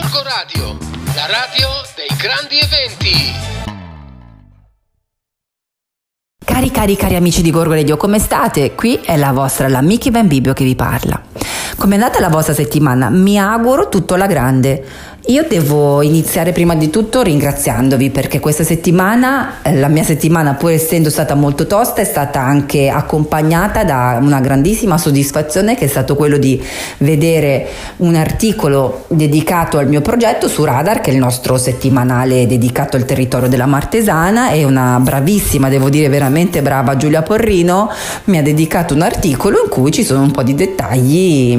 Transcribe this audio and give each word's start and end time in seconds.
Gorgo 0.00 0.22
Radio, 0.22 0.78
la 1.16 1.26
radio 1.26 1.68
dei 1.96 2.16
grandi 2.16 2.56
eventi. 2.56 3.32
Cari 6.44 6.70
cari 6.70 6.94
cari 6.94 7.16
amici 7.16 7.42
di 7.42 7.50
Gorgo 7.50 7.74
Radio, 7.74 7.96
come 7.96 8.20
state? 8.20 8.76
Qui 8.76 9.00
è 9.02 9.16
la 9.16 9.32
vostra, 9.32 9.66
la 9.66 9.80
Miki 9.80 10.12
Ben 10.12 10.28
Bibio 10.28 10.52
che 10.52 10.62
vi 10.62 10.76
parla. 10.76 11.20
Come 11.76 11.96
è 11.96 11.98
andata 11.98 12.20
la 12.20 12.28
vostra 12.28 12.54
settimana? 12.54 13.10
Mi 13.10 13.38
auguro 13.38 13.88
tutto 13.88 14.14
alla 14.14 14.26
grande. 14.26 14.82
Io 15.28 15.44
devo 15.46 16.00
iniziare 16.00 16.52
prima 16.52 16.74
di 16.74 16.88
tutto 16.88 17.20
ringraziandovi 17.20 18.08
perché 18.08 18.40
questa 18.40 18.64
settimana, 18.64 19.60
eh, 19.60 19.74
la 19.76 19.88
mia 19.88 20.02
settimana 20.02 20.54
pur 20.54 20.70
essendo 20.70 21.10
stata 21.10 21.34
molto 21.34 21.66
tosta, 21.66 22.00
è 22.00 22.04
stata 22.04 22.40
anche 22.40 22.88
accompagnata 22.88 23.84
da 23.84 24.18
una 24.22 24.40
grandissima 24.40 24.96
soddisfazione 24.96 25.76
che 25.76 25.84
è 25.84 25.88
stato 25.88 26.16
quello 26.16 26.38
di 26.38 26.58
vedere 26.98 27.66
un 27.96 28.14
articolo 28.14 29.04
dedicato 29.08 29.76
al 29.76 29.86
mio 29.86 30.00
progetto 30.00 30.48
su 30.48 30.64
Radar, 30.64 31.02
che 31.02 31.10
è 31.10 31.12
il 31.12 31.18
nostro 31.18 31.58
settimanale 31.58 32.46
dedicato 32.46 32.96
al 32.96 33.04
territorio 33.04 33.50
della 33.50 33.66
Martesana 33.66 34.52
e 34.52 34.64
una 34.64 34.98
bravissima, 34.98 35.68
devo 35.68 35.90
dire 35.90 36.08
veramente 36.08 36.62
brava 36.62 36.96
Giulia 36.96 37.20
Porrino 37.20 37.90
mi 38.24 38.38
ha 38.38 38.42
dedicato 38.42 38.94
un 38.94 39.02
articolo 39.02 39.60
in 39.64 39.68
cui 39.68 39.90
ci 39.90 40.04
sono 40.04 40.22
un 40.22 40.30
po' 40.30 40.42
di 40.42 40.54
dettagli 40.54 41.57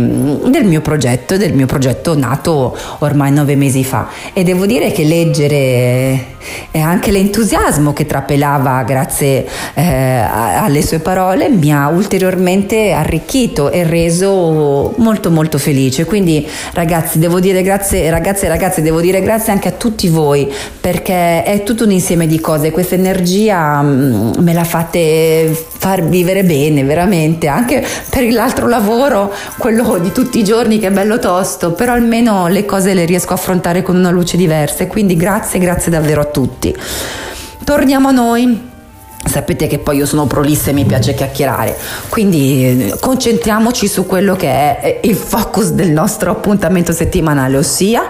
del 0.50 0.66
mio 0.66 0.82
progetto, 0.82 1.38
del 1.38 1.54
mio 1.54 1.66
progetto 1.66 2.18
nato 2.18 2.76
ormai 3.00 3.32
nove 3.32 3.56
mesi 3.56 3.84
fa. 3.84 4.08
E 4.34 4.44
devo 4.44 4.66
dire 4.66 4.92
che 4.92 5.04
leggere 5.04 6.38
e 6.72 6.80
anche 6.80 7.12
l'entusiasmo 7.12 7.94
che 7.94 8.06
trapelava 8.06 8.84
grazie 8.84 9.46
eh, 9.74 9.84
alle 9.84 10.82
sue 10.82 11.00
parole 11.00 11.50
mi 11.50 11.74
ha 11.74 11.90
ulteriormente 11.90 12.92
arricchito 12.92 13.70
e 13.72 13.84
reso 13.84 14.94
molto 14.98 15.32
molto 15.32 15.58
felice. 15.58 16.06
Quindi 16.06 16.48
ragazzi 16.74 17.20
devo 17.20 17.40
dire 17.40 17.62
grazie 17.62 18.10
ragazze 18.10 18.46
e 18.46 18.50
ragazze 18.50 18.82
devo 18.82 19.02
dire 19.02 19.22
grazie 19.22 19.52
anche 19.52 19.68
a 19.68 19.72
tutti 19.72 20.08
voi 20.10 20.52
perché 20.80 21.44
è 21.44 21.64
tutto 21.64 21.84
un 21.84 21.92
insieme 21.92 22.28
di 22.28 22.40
cose. 22.40 22.72
Questa 22.72 22.96
energia 22.96 23.82
mm, 23.82 24.34
me 24.40 24.54
la 24.54 24.64
fate 24.64 25.68
far 25.80 26.04
vivere 26.04 26.44
bene 26.44 26.84
veramente 26.84 27.48
anche 27.48 27.86
per 28.10 28.30
l'altro 28.32 28.68
lavoro 28.68 29.34
quello 29.58 29.84
di 29.98 30.12
tutti 30.12 30.40
i 30.40 30.44
giorni 30.44 30.78
che 30.80 30.88
è 30.88 30.92
bello 30.92 31.18
tosto 31.20 31.72
però 31.72 31.94
almeno 31.94 32.48
le 32.48 32.66
cose 32.66 32.94
le 32.94 33.06
riesco 33.06 33.32
a 33.32 33.36
affrontare 33.36 33.82
con 33.82 33.96
una 33.96 34.12
luce 34.12 34.38
diversa. 34.38 34.86
Quindi 34.88 35.16
grazie, 35.16 35.60
grazie 35.60 35.92
davvero 35.92 36.22
a 36.22 36.26
tutti. 36.26 36.76
Torniamo 37.64 38.10
a 38.10 38.12
noi. 38.12 38.68
Sapete 39.26 39.68
che 39.68 39.80
poi 39.80 39.98
io 39.98 40.06
sono 40.06 40.26
prolissa 40.28 40.70
e 40.70 40.74
mi 40.74 40.86
piace 40.86 41.14
chiacchierare, 41.14 41.76
quindi 42.08 42.66
eh, 42.66 42.96
concentriamoci 43.00 43.86
su 43.86 44.06
quello 44.06 44.36
che 44.36 44.48
è 44.48 45.00
il 45.04 45.16
focus 45.16 45.72
del 45.72 45.92
nostro 45.92 46.32
appuntamento 46.32 46.94
settimanale, 46.94 47.58
ossia 47.58 48.04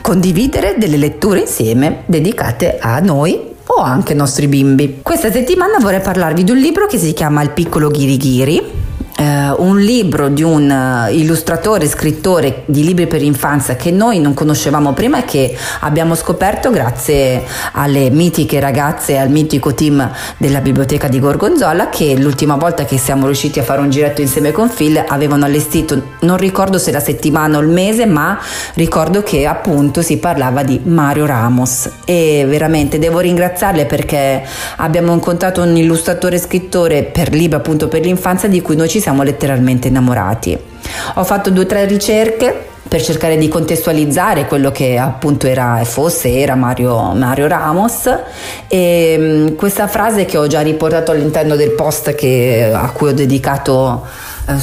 condividere 0.00 0.74
delle 0.76 0.96
letture 0.96 1.40
insieme 1.40 2.02
dedicate 2.06 2.78
a 2.80 2.98
noi 2.98 3.54
o 3.64 3.80
anche 3.80 4.12
ai 4.12 4.18
nostri 4.18 4.48
bimbi. 4.48 4.98
Questa 5.02 5.30
settimana 5.30 5.78
vorrei 5.78 6.00
parlarvi 6.00 6.42
di 6.42 6.50
un 6.50 6.58
libro 6.58 6.86
che 6.86 6.98
si 6.98 7.12
chiama 7.12 7.42
Il 7.42 7.50
piccolo 7.50 7.88
Ghirighiri 7.88 8.85
eh, 9.26 9.54
un 9.58 9.78
libro 9.78 10.28
di 10.28 10.42
un 10.42 10.70
uh, 10.70 11.12
illustratore, 11.12 11.88
scrittore 11.88 12.62
di 12.66 12.84
libri 12.84 13.08
per 13.08 13.22
infanzia 13.22 13.74
che 13.74 13.90
noi 13.90 14.20
non 14.20 14.34
conoscevamo 14.34 14.92
prima 14.92 15.18
e 15.18 15.24
che 15.24 15.56
abbiamo 15.80 16.14
scoperto 16.14 16.70
grazie 16.70 17.42
alle 17.72 18.10
mitiche 18.10 18.60
ragazze 18.60 19.12
e 19.12 19.16
al 19.16 19.30
mitico 19.30 19.74
team 19.74 20.08
della 20.36 20.60
biblioteca 20.60 21.08
di 21.08 21.18
Gorgonzola 21.18 21.88
che 21.88 22.16
l'ultima 22.16 22.54
volta 22.54 22.84
che 22.84 22.98
siamo 22.98 23.26
riusciti 23.26 23.58
a 23.58 23.64
fare 23.64 23.80
un 23.80 23.90
giretto 23.90 24.20
insieme 24.20 24.52
con 24.52 24.70
Phil 24.72 25.02
avevano 25.06 25.44
allestito, 25.44 26.00
non 26.20 26.36
ricordo 26.36 26.78
se 26.78 26.92
la 26.92 27.00
settimana 27.00 27.58
o 27.58 27.60
il 27.60 27.68
mese, 27.68 28.06
ma 28.06 28.38
ricordo 28.74 29.22
che 29.22 29.46
appunto 29.46 30.02
si 30.02 30.18
parlava 30.18 30.62
di 30.62 30.80
Mario 30.84 31.26
Ramos. 31.26 31.90
E 32.04 32.44
veramente 32.46 32.98
devo 32.98 33.18
ringraziarle 33.18 33.86
perché 33.86 34.44
abbiamo 34.76 35.12
incontrato 35.12 35.62
un 35.62 35.76
illustratore 35.76 36.38
scrittore 36.38 37.02
per 37.02 37.32
libro 37.32 37.58
appunto 37.58 37.88
per 37.88 38.02
l'infanzia 38.02 38.48
di 38.48 38.62
cui 38.62 38.76
noi 38.76 38.88
ci 38.88 39.00
siamo 39.00 39.15
letteralmente 39.22 39.88
innamorati. 39.88 40.58
Ho 41.14 41.24
fatto 41.24 41.50
due 41.50 41.64
o 41.64 41.66
tre 41.66 41.84
ricerche 41.86 42.74
per 42.88 43.02
cercare 43.02 43.36
di 43.36 43.48
contestualizzare 43.48 44.46
quello 44.46 44.70
che 44.70 44.96
appunto 44.96 45.46
era 45.46 45.80
e 45.80 45.84
fosse 45.84 46.38
era 46.38 46.54
Mario, 46.54 47.14
Mario 47.14 47.48
Ramos 47.48 48.08
e 48.68 49.16
mm, 49.18 49.54
questa 49.56 49.88
frase 49.88 50.24
che 50.24 50.38
ho 50.38 50.46
già 50.46 50.60
riportato 50.60 51.10
all'interno 51.10 51.56
del 51.56 51.72
post 51.72 52.14
che, 52.14 52.70
a 52.72 52.90
cui 52.90 53.08
ho 53.08 53.12
dedicato 53.12 54.06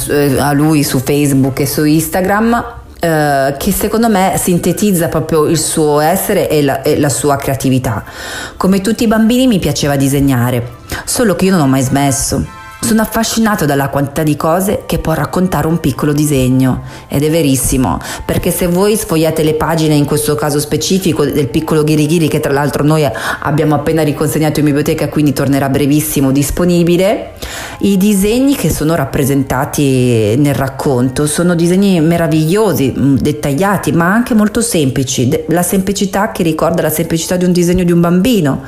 eh, 0.08 0.38
a 0.38 0.52
lui 0.52 0.82
su 0.82 1.00
Facebook 1.00 1.60
e 1.60 1.66
su 1.66 1.84
Instagram 1.84 2.82
eh, 3.04 3.54
che 3.58 3.72
secondo 3.72 4.08
me 4.08 4.34
sintetizza 4.38 5.08
proprio 5.08 5.44
il 5.44 5.58
suo 5.58 6.00
essere 6.00 6.48
e 6.48 6.62
la, 6.62 6.80
e 6.80 6.98
la 6.98 7.10
sua 7.10 7.36
creatività. 7.36 8.02
Come 8.56 8.80
tutti 8.80 9.04
i 9.04 9.06
bambini 9.06 9.46
mi 9.46 9.58
piaceva 9.58 9.96
disegnare, 9.96 10.76
solo 11.04 11.36
che 11.36 11.44
io 11.44 11.50
non 11.50 11.60
ho 11.60 11.66
mai 11.66 11.82
smesso. 11.82 12.62
Sono 12.84 13.00
affascinato 13.00 13.64
dalla 13.64 13.88
quantità 13.88 14.22
di 14.22 14.36
cose 14.36 14.82
che 14.84 14.98
può 14.98 15.14
raccontare 15.14 15.66
un 15.66 15.80
piccolo 15.80 16.12
disegno. 16.12 16.82
Ed 17.08 17.22
è 17.22 17.30
verissimo, 17.30 17.98
perché 18.26 18.50
se 18.50 18.66
voi 18.66 18.94
sfogliate 18.94 19.42
le 19.42 19.54
pagine, 19.54 19.94
in 19.94 20.04
questo 20.04 20.34
caso 20.34 20.60
specifico 20.60 21.24
del 21.24 21.48
piccolo 21.48 21.82
Ghirighiri 21.82 22.28
che 22.28 22.40
tra 22.40 22.52
l'altro 22.52 22.84
noi 22.84 23.08
abbiamo 23.40 23.74
appena 23.74 24.02
riconsegnato 24.02 24.58
in 24.58 24.66
biblioteca, 24.66 25.08
quindi 25.08 25.32
tornerà 25.32 25.70
brevissimo 25.70 26.30
disponibile, 26.30 27.32
i 27.80 27.96
disegni 27.96 28.54
che 28.54 28.70
sono 28.70 28.94
rappresentati 28.94 30.36
nel 30.36 30.54
racconto 30.54 31.26
sono 31.26 31.54
disegni 31.54 32.00
meravigliosi, 32.00 32.94
mm, 32.96 33.16
dettagliati, 33.16 33.92
ma 33.92 34.12
anche 34.12 34.34
molto 34.34 34.60
semplici, 34.60 35.28
la 35.48 35.62
semplicità 35.62 36.32
che 36.32 36.42
ricorda 36.42 36.82
la 36.82 36.90
semplicità 36.90 37.36
di 37.36 37.44
un 37.44 37.52
disegno 37.52 37.84
di 37.84 37.92
un 37.92 38.00
bambino 38.00 38.62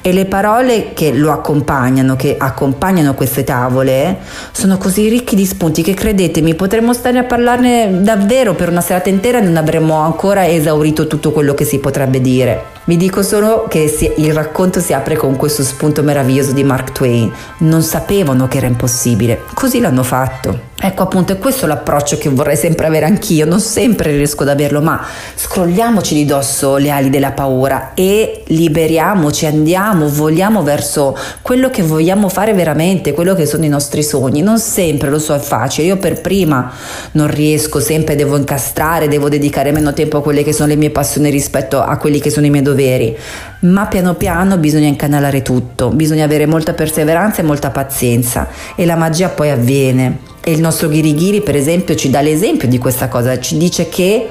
e 0.00 0.12
le 0.12 0.26
parole 0.26 0.92
che 0.92 1.12
lo 1.12 1.32
accompagnano, 1.32 2.16
che 2.16 2.36
accompagnano 2.38 3.14
queste 3.14 3.44
tavole 3.44 3.58
tavole 3.60 4.18
sono 4.52 4.78
così 4.78 5.08
ricchi 5.08 5.36
di 5.36 5.46
spunti 5.46 5.82
che 5.82 5.94
credetemi 5.94 6.54
potremmo 6.54 6.92
stare 6.92 7.18
a 7.18 7.24
parlarne 7.24 8.02
davvero 8.02 8.54
per 8.54 8.68
una 8.68 8.80
serata 8.80 9.08
intera 9.08 9.38
e 9.38 9.42
non 9.42 9.56
avremmo 9.56 9.94
ancora 9.94 10.46
esaurito 10.46 11.06
tutto 11.06 11.32
quello 11.32 11.54
che 11.54 11.64
si 11.64 11.78
potrebbe 11.78 12.20
dire. 12.20 12.78
Vi 12.82 12.96
dico 12.96 13.22
solo 13.22 13.66
che 13.68 13.88
si, 13.88 14.10
il 14.16 14.32
racconto 14.32 14.80
si 14.80 14.94
apre 14.94 15.14
con 15.14 15.36
questo 15.36 15.62
spunto 15.62 16.02
meraviglioso 16.02 16.52
di 16.52 16.64
Mark 16.64 16.92
Twain. 16.92 17.30
Non 17.58 17.82
sapevano 17.82 18.48
che 18.48 18.56
era 18.56 18.66
impossibile, 18.66 19.42
così 19.52 19.80
l'hanno 19.80 20.02
fatto. 20.02 20.68
Ecco 20.82 21.02
appunto, 21.02 21.34
è 21.34 21.38
questo 21.38 21.66
l'approccio 21.66 22.16
che 22.16 22.30
vorrei 22.30 22.56
sempre 22.56 22.86
avere 22.86 23.04
anch'io, 23.04 23.44
non 23.44 23.60
sempre 23.60 24.12
riesco 24.12 24.44
ad 24.44 24.48
averlo, 24.48 24.80
ma 24.80 24.98
scrolliamoci 25.34 26.14
di 26.14 26.24
dosso 26.24 26.76
le 26.76 26.88
ali 26.88 27.10
della 27.10 27.32
paura 27.32 27.92
e 27.92 28.44
liberiamoci, 28.46 29.44
andiamo, 29.44 30.08
vogliamo 30.08 30.62
verso 30.62 31.14
quello 31.42 31.68
che 31.68 31.82
vogliamo 31.82 32.30
fare 32.30 32.54
veramente, 32.54 33.12
quello 33.12 33.34
che 33.34 33.44
sono 33.44 33.66
i 33.66 33.68
nostri 33.68 34.02
sogni. 34.02 34.40
Non 34.40 34.58
sempre 34.58 35.10
lo 35.10 35.18
so, 35.18 35.34
è 35.34 35.38
facile, 35.38 35.88
io 35.88 35.98
per 35.98 36.22
prima 36.22 36.72
non 37.12 37.26
riesco, 37.26 37.78
sempre 37.78 38.16
devo 38.16 38.38
incastrare, 38.38 39.06
devo 39.06 39.28
dedicare 39.28 39.72
meno 39.72 39.92
tempo 39.92 40.16
a 40.16 40.22
quelle 40.22 40.42
che 40.42 40.54
sono 40.54 40.68
le 40.68 40.76
mie 40.76 40.90
passioni 40.90 41.28
rispetto 41.28 41.78
a 41.82 41.98
quelli 41.98 42.20
che 42.20 42.30
sono 42.30 42.46
i 42.46 42.50
miei 42.50 42.62
doveri, 42.70 43.16
ma 43.60 43.86
piano 43.86 44.14
piano 44.14 44.56
bisogna 44.56 44.86
incanalare 44.86 45.42
tutto, 45.42 45.90
bisogna 45.90 46.24
avere 46.24 46.46
molta 46.46 46.72
perseveranza 46.72 47.42
e 47.42 47.44
molta 47.44 47.70
pazienza 47.70 48.48
e 48.74 48.86
la 48.86 48.96
magia 48.96 49.28
poi 49.28 49.50
avviene. 49.50 50.18
E 50.42 50.52
il 50.52 50.60
nostro 50.60 50.88
Ghirighiri, 50.88 51.42
per 51.42 51.56
esempio, 51.56 51.94
ci 51.94 52.08
dà 52.08 52.20
l'esempio 52.20 52.68
di 52.68 52.78
questa 52.78 53.08
cosa, 53.08 53.38
ci 53.38 53.58
dice 53.58 53.88
che 53.88 54.28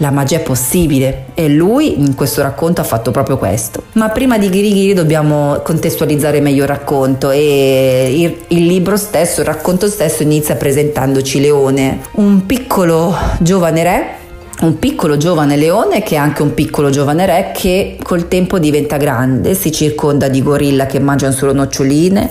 la 0.00 0.10
magia 0.10 0.36
è 0.36 0.40
possibile 0.40 1.26
e 1.34 1.48
lui 1.48 2.00
in 2.00 2.14
questo 2.14 2.42
racconto 2.42 2.80
ha 2.80 2.84
fatto 2.84 3.10
proprio 3.10 3.38
questo. 3.38 3.84
Ma 3.92 4.08
prima 4.08 4.38
di 4.38 4.48
Ghirighiri 4.48 4.94
dobbiamo 4.94 5.60
contestualizzare 5.62 6.40
meglio 6.40 6.62
il 6.62 6.68
racconto 6.68 7.30
e 7.30 8.12
il, 8.14 8.56
il, 8.56 8.66
libro 8.66 8.96
stesso, 8.96 9.40
il 9.40 9.46
racconto 9.46 9.88
stesso 9.88 10.22
inizia 10.22 10.56
presentandoci 10.56 11.40
Leone, 11.40 12.00
un 12.12 12.46
piccolo 12.46 13.14
giovane 13.40 13.82
re 13.82 14.19
un 14.60 14.78
piccolo 14.78 15.16
giovane 15.16 15.56
leone 15.56 16.02
che 16.02 16.16
è 16.16 16.18
anche 16.18 16.42
un 16.42 16.52
piccolo 16.52 16.90
giovane 16.90 17.24
re 17.24 17.50
che 17.54 17.98
col 18.02 18.28
tempo 18.28 18.58
diventa 18.58 18.98
grande, 18.98 19.54
si 19.54 19.72
circonda 19.72 20.28
di 20.28 20.42
gorilla 20.42 20.86
che 20.86 21.00
mangiano 21.00 21.32
solo 21.32 21.54
noccioline 21.54 22.30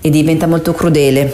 e 0.00 0.10
diventa 0.10 0.46
molto 0.46 0.72
crudele, 0.72 1.32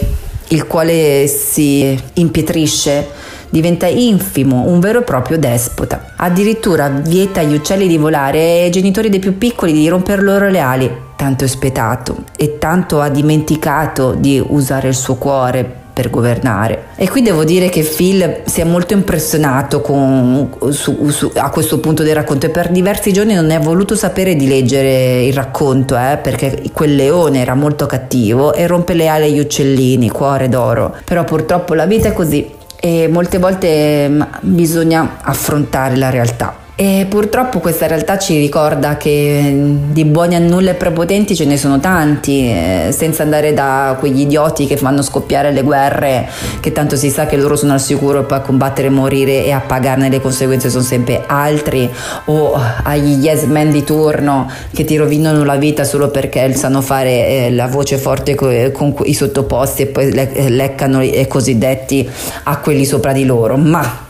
il 0.49 0.67
quale 0.67 1.25
si 1.25 1.97
impietrisce, 2.13 3.07
diventa 3.49 3.87
infimo, 3.87 4.67
un 4.67 4.79
vero 4.79 4.99
e 4.99 5.03
proprio 5.03 5.39
despota. 5.39 6.13
Addirittura 6.17 6.89
vieta 6.89 7.39
agli 7.39 7.55
uccelli 7.55 7.87
di 7.87 7.97
volare 7.97 8.37
e 8.37 8.63
ai 8.63 8.71
genitori 8.71 9.09
dei 9.09 9.19
più 9.19 9.37
piccoli 9.37 9.73
di 9.73 9.87
romper 9.87 10.21
loro 10.21 10.49
le 10.49 10.59
ali. 10.59 10.91
Tanto 11.15 11.45
è 11.45 11.47
spietato 11.47 12.25
e 12.35 12.59
tanto 12.59 13.01
ha 13.01 13.09
dimenticato 13.09 14.13
di 14.13 14.43
usare 14.45 14.89
il 14.89 14.95
suo 14.95 15.15
cuore 15.15 15.85
per 15.97 16.11
governare. 16.11 16.89
E 16.95 17.09
qui 17.09 17.23
devo 17.23 17.43
dire 17.43 17.69
che 17.69 17.81
Phil 17.81 18.41
si 18.45 18.61
è 18.61 18.63
molto 18.63 18.93
impressionato 18.93 19.81
con, 19.81 20.47
su, 20.69 21.09
su, 21.09 21.31
a 21.33 21.49
questo 21.49 21.79
punto 21.79 22.03
del 22.03 22.13
racconto 22.13 22.45
e 22.45 22.49
per 22.49 22.69
diversi 22.69 23.11
giorni 23.11 23.33
non 23.33 23.47
ne 23.47 23.55
ha 23.55 23.59
voluto 23.59 23.95
sapere 23.95 24.35
di 24.35 24.47
leggere 24.47 25.23
il 25.23 25.33
racconto 25.33 25.97
eh, 25.97 26.19
perché 26.21 26.61
quel 26.71 26.93
leone 26.93 27.41
era 27.41 27.55
molto 27.55 27.87
cattivo 27.87 28.53
e 28.53 28.67
rompe 28.67 28.93
le 28.93 29.07
ali 29.07 29.25
agli 29.25 29.39
uccellini, 29.39 30.09
cuore 30.09 30.49
d'oro. 30.49 30.95
Però 31.03 31.23
purtroppo 31.23 31.73
la 31.73 31.87
vita 31.87 32.09
è 32.09 32.13
così 32.13 32.47
e 32.79 33.07
molte 33.07 33.39
volte 33.39 34.07
mm, 34.07 34.21
bisogna 34.41 35.17
affrontare 35.23 35.95
la 35.95 36.11
realtà. 36.11 36.66
E 36.79 37.07
purtroppo 37.09 37.57
questa 37.57 37.87
realtà 37.87 38.19
ci 38.19 38.37
ricorda 38.37 38.97
che 38.97 39.51
di 39.89 40.05
buoni 40.05 40.35
a 40.35 40.39
nulla 40.39 40.69
e 40.69 40.73
prepotenti 40.75 41.35
ce 41.35 41.45
ne 41.45 41.57
sono 41.57 41.79
tanti, 41.79 42.51
eh, 42.51 42.89
senza 42.91 43.23
andare 43.23 43.51
da 43.51 43.95
quegli 43.97 44.19
idioti 44.19 44.67
che 44.67 44.77
fanno 44.77 45.01
scoppiare 45.01 45.51
le 45.51 45.63
guerre, 45.63 46.29
che 46.59 46.71
tanto 46.71 46.95
si 46.95 47.09
sa 47.09 47.25
che 47.25 47.35
loro 47.35 47.55
sono 47.55 47.73
al 47.73 47.81
sicuro 47.81 48.25
per 48.25 48.43
combattere 48.43 48.89
e 48.89 48.91
morire 48.91 49.43
e 49.43 49.49
a 49.53 49.59
pagarne 49.59 50.07
le 50.09 50.21
conseguenze 50.21 50.69
sono 50.69 50.83
sempre 50.83 51.23
altri, 51.25 51.89
o 52.25 52.53
agli 52.83 53.23
yes 53.25 53.45
men 53.45 53.71
di 53.71 53.83
turno 53.83 54.47
che 54.71 54.83
ti 54.85 54.97
rovinano 54.97 55.43
la 55.43 55.55
vita 55.55 55.83
solo 55.83 56.09
perché 56.09 56.53
sanno 56.53 56.81
fare 56.81 57.27
eh, 57.27 57.51
la 57.53 57.65
voce 57.65 57.97
forte 57.97 58.35
con 58.35 58.93
i 59.03 59.13
sottoposti 59.15 59.81
e 59.81 59.85
poi 59.87 60.11
leccano 60.11 61.01
i 61.01 61.25
cosiddetti 61.27 62.07
a 62.43 62.57
quelli 62.57 62.85
sopra 62.85 63.13
di 63.13 63.25
loro. 63.25 63.57
Ma 63.57 64.05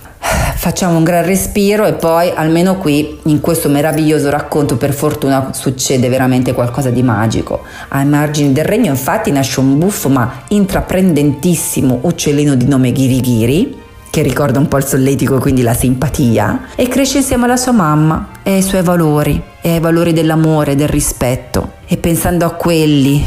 facciamo 0.57 0.98
un 0.98 1.04
gran 1.04 1.24
respiro 1.24 1.86
e 1.86 1.94
poi 1.94 2.31
almeno 2.33 2.77
qui 2.77 3.19
in 3.25 3.39
questo 3.42 3.69
meraviglioso 3.69 4.30
racconto 4.31 4.75
per 4.75 4.92
fortuna 4.92 5.51
succede 5.54 6.09
veramente 6.09 6.54
qualcosa 6.54 6.89
di 6.89 7.04
magico. 7.04 7.62
Ai 7.89 8.06
margini 8.06 8.51
del 8.51 8.65
regno 8.65 8.89
infatti 8.89 9.31
nasce 9.31 9.59
un 9.59 9.77
buffo 9.77 10.09
ma 10.09 10.44
intraprendentissimo 10.48 12.00
uccellino 12.01 12.56
di 12.56 12.68
nome 12.68 12.92
Ghirigiri 12.92 13.86
che 14.09 14.21
ricorda 14.24 14.57
un 14.57 14.68
po' 14.68 14.77
il 14.77 14.86
solletico 14.86 15.38
quindi 15.38 15.62
la 15.62 15.75
simpatia 15.75 16.69
e 16.75 16.88
cresce 16.88 17.18
insieme 17.18 17.45
alla 17.45 17.57
sua 17.57 17.74
mamma 17.74 18.30
e 18.42 18.54
ai 18.54 18.63
suoi 18.63 18.81
valori 18.81 19.39
e 19.62 19.74
ai 19.74 19.80
valori 19.80 20.12
dell'amore, 20.12 20.75
del 20.75 20.88
rispetto 20.88 21.74
e 21.86 21.98
pensando 21.98 22.45
a 22.45 22.51
quelli 22.51 23.24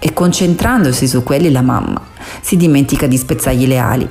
e 0.00 0.12
concentrandosi 0.12 1.06
su 1.06 1.22
quelli 1.22 1.52
la 1.52 1.62
mamma 1.62 2.00
si 2.40 2.56
dimentica 2.56 3.06
di 3.06 3.16
spezzargli 3.16 3.68
le 3.68 3.78
ali. 3.78 4.08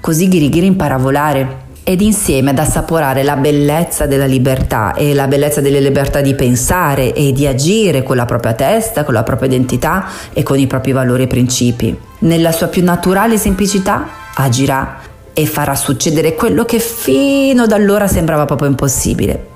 Così 0.00 0.26
Ghirigiri 0.26 0.66
impara 0.66 0.96
a 0.96 0.98
volare 0.98 1.66
ed 1.88 2.02
insieme 2.02 2.50
ad 2.50 2.58
assaporare 2.58 3.22
la 3.22 3.36
bellezza 3.36 4.04
della 4.04 4.26
libertà 4.26 4.92
e 4.92 5.14
la 5.14 5.26
bellezza 5.26 5.62
delle 5.62 5.80
libertà 5.80 6.20
di 6.20 6.34
pensare 6.34 7.14
e 7.14 7.32
di 7.32 7.46
agire 7.46 8.02
con 8.02 8.14
la 8.14 8.26
propria 8.26 8.52
testa, 8.52 9.04
con 9.04 9.14
la 9.14 9.22
propria 9.22 9.48
identità 9.48 10.04
e 10.34 10.42
con 10.42 10.58
i 10.58 10.66
propri 10.66 10.92
valori 10.92 11.22
e 11.22 11.26
principi. 11.28 11.98
Nella 12.18 12.52
sua 12.52 12.66
più 12.66 12.84
naturale 12.84 13.38
semplicità 13.38 14.06
agirà 14.34 14.98
e 15.32 15.46
farà 15.46 15.74
succedere 15.74 16.34
quello 16.34 16.66
che 16.66 16.78
fino 16.78 17.62
ad 17.62 17.72
allora 17.72 18.06
sembrava 18.06 18.44
proprio 18.44 18.68
impossibile. 18.68 19.46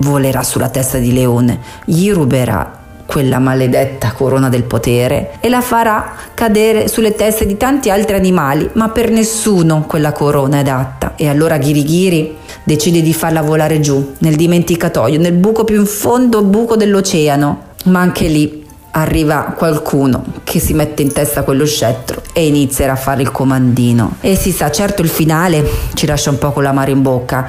Volerà 0.00 0.42
sulla 0.42 0.68
testa 0.68 0.98
di 0.98 1.14
Leone, 1.14 1.58
gli 1.86 2.12
ruberà 2.12 2.77
quella 3.08 3.38
maledetta 3.38 4.12
corona 4.12 4.50
del 4.50 4.64
potere 4.64 5.38
e 5.40 5.48
la 5.48 5.62
farà 5.62 6.12
cadere 6.34 6.88
sulle 6.88 7.14
teste 7.14 7.46
di 7.46 7.56
tanti 7.56 7.88
altri 7.88 8.14
animali, 8.14 8.68
ma 8.74 8.90
per 8.90 9.10
nessuno 9.10 9.86
quella 9.88 10.12
corona 10.12 10.56
è 10.56 10.60
adatta. 10.60 11.14
E 11.16 11.26
allora 11.26 11.56
Ghirigiri 11.56 12.36
decide 12.62 13.00
di 13.00 13.14
farla 13.14 13.40
volare 13.40 13.80
giù, 13.80 14.14
nel 14.18 14.36
dimenticatoio, 14.36 15.18
nel 15.18 15.32
buco 15.32 15.64
più 15.64 15.80
in 15.80 15.86
fondo, 15.86 16.42
buco 16.42 16.76
dell'oceano. 16.76 17.62
Ma 17.84 18.00
anche 18.00 18.26
lì 18.28 18.66
arriva 18.90 19.54
qualcuno 19.56 20.24
che 20.44 20.60
si 20.60 20.74
mette 20.74 21.00
in 21.00 21.10
testa 21.10 21.44
quello 21.44 21.64
scettro 21.64 22.20
e 22.34 22.46
inizierà 22.46 22.92
a 22.92 22.96
fare 22.96 23.22
il 23.22 23.30
comandino. 23.30 24.16
E 24.20 24.36
si 24.36 24.52
sa, 24.52 24.70
certo 24.70 25.00
il 25.00 25.08
finale 25.08 25.66
ci 25.94 26.04
lascia 26.04 26.28
un 26.28 26.36
po' 26.36 26.52
con 26.52 26.62
l'amaro 26.62 26.90
in 26.90 27.00
bocca 27.00 27.48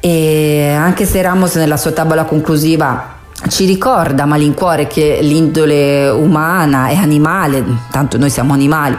e 0.00 0.74
anche 0.76 1.06
se 1.06 1.22
Ramos 1.22 1.54
nella 1.54 1.78
sua 1.78 1.92
tavola 1.92 2.24
conclusiva 2.24 3.16
ci 3.46 3.64
ricorda 3.66 4.24
malincuore 4.24 4.86
che 4.86 5.20
l'indole 5.22 6.08
umana 6.08 6.88
e 6.88 6.96
animale, 6.96 7.64
tanto 7.90 8.18
noi 8.18 8.30
siamo 8.30 8.52
animali, 8.52 8.96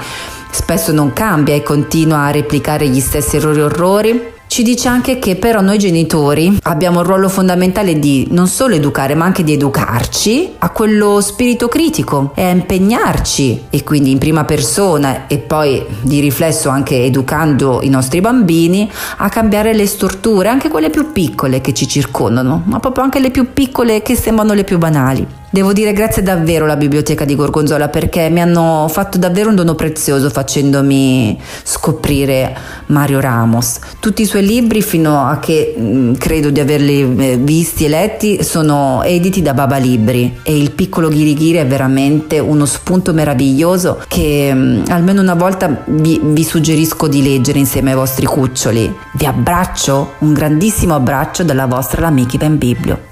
spesso 0.50 0.92
non 0.92 1.12
cambia 1.14 1.54
e 1.56 1.62
continua 1.62 2.20
a 2.26 2.32
replicare 2.32 2.88
gli 2.88 3.00
stessi 3.00 3.36
errori 3.36 3.60
e 3.60 3.64
orrori. 3.64 4.38
Ci 4.60 4.66
dice 4.66 4.90
anche 4.90 5.20
che 5.20 5.38
però 5.38 5.62
noi 5.62 5.78
genitori 5.78 6.58
abbiamo 6.64 7.00
un 7.00 7.06
ruolo 7.06 7.30
fondamentale 7.30 7.98
di 7.98 8.28
non 8.32 8.48
solo 8.48 8.76
educare 8.76 9.16
ma 9.16 9.24
anche 9.24 9.42
di 9.46 9.54
educarci 9.54 10.56
a 10.58 10.72
quello 10.72 11.22
spirito 11.22 11.70
critico 11.70 12.34
e 12.36 12.44
a 12.44 12.50
impegnarci 12.50 13.68
e 13.70 13.86
quindi 13.86 14.12
in 14.12 14.18
prima 14.18 14.44
persona 14.44 15.28
e 15.28 15.38
poi 15.38 15.86
di 16.02 16.20
riflesso 16.20 16.68
anche 16.68 17.06
educando 17.06 17.80
i 17.84 17.88
nostri 17.88 18.20
bambini 18.20 18.92
a 19.20 19.30
cambiare 19.30 19.74
le 19.74 19.88
storture, 19.88 20.50
anche 20.50 20.68
quelle 20.68 20.90
più 20.90 21.14
piccole 21.14 21.62
che 21.62 21.74
ci 21.74 21.88
circondano, 21.88 22.62
ma 22.66 22.82
proprio 22.82 23.06
anche 23.06 23.22
le 23.22 23.32
più 23.32 23.54
piccole 23.54 24.02
che 24.02 24.18
sembrano 24.18 24.52
le 24.52 24.66
più 24.66 24.78
banali. 24.78 25.39
Devo 25.52 25.74
dire 25.74 25.94
grazie 25.94 26.22
davvero 26.22 26.66
alla 26.66 26.76
biblioteca 26.76 27.26
di 27.26 27.34
Gorgonzola 27.34 27.90
perché 27.90 28.30
mi 28.30 28.40
hanno 28.40 28.88
fatto 28.88 29.18
davvero 29.18 29.50
un 29.50 29.56
dono 29.56 29.74
prezioso 29.74 30.30
facendomi 30.30 31.40
scoprire 31.64 32.56
Mario 32.88 33.20
Ramos. 33.20 33.80
Tutti 34.00 34.22
i 34.22 34.26
suoi 34.26 34.46
libri, 34.46 34.84
fino 34.84 35.26
a 35.26 35.40
che 35.40 35.74
mh, 35.76 35.82
mm, 35.82 36.14
credo 36.16 36.52
di 36.52 36.60
averli 36.60 37.02
eh, 37.18 37.38
visti 37.38 37.86
e 37.86 37.90
letti, 37.90 38.44
sono 38.44 39.02
editi 39.02 39.42
da 39.42 39.56
Baba 39.56 39.78
Libri 39.78 40.40
e 40.44 40.56
il 40.56 40.70
piccolo 40.70 41.08
Ghirigiri 41.08 41.58
è 41.58 41.66
veramente 41.66 42.38
uno 42.38 42.66
spunto 42.66 43.12
meraviglioso 43.12 44.04
che 44.08 44.54
mh, 44.54 44.60
mm, 44.60 44.84
almeno 44.90 45.22
una 45.22 45.34
volta 45.34 45.84
vi, 45.86 46.20
vi 46.22 46.44
suggerisco 46.44 47.08
di 47.08 47.24
leggere 47.24 47.58
insieme 47.58 47.90
ai 47.90 47.96
vostri 47.96 48.28
cuccioli. 48.28 48.96
Vi 49.14 49.26
abbraccio, 49.26 50.14
un 50.20 50.32
grandissimo 50.32 50.94
abbraccio 50.94 51.44
dalla 51.44 51.66
vostra 51.66 52.02
Lamiki 52.02 52.38
Ben 52.38 52.60
Biblio. 52.60 53.10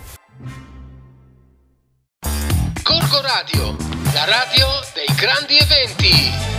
Radio, 6.09 6.56